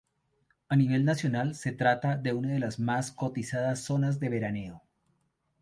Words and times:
A 0.67 0.75
nivel 0.75 1.05
nacional, 1.05 1.53
se 1.53 1.73
trata 1.73 2.17
de 2.17 2.33
una 2.33 2.53
de 2.53 2.59
las 2.59 2.79
más 2.79 3.11
cotizadas 3.11 3.81
zonas 3.81 4.19
de 4.19 4.29
veraneo. 4.29 4.81